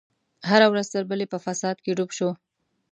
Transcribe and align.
هره 0.49 0.67
ورځ 0.71 0.87
تر 0.93 1.03
بلې 1.09 1.25
په 1.31 1.37
فساد 1.45 1.77
کې 1.83 1.95
ډوب 1.97 2.09
شو. 2.17 2.29